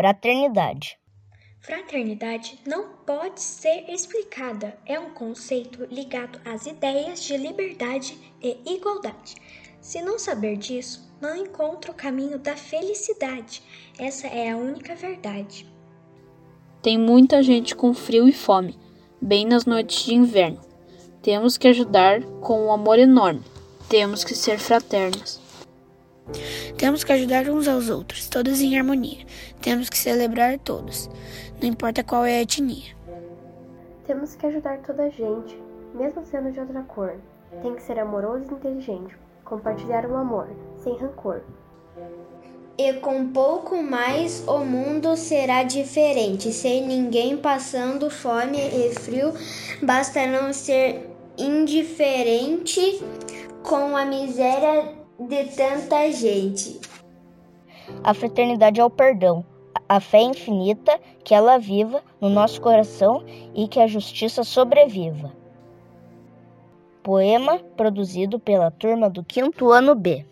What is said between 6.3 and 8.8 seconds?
às ideias de liberdade e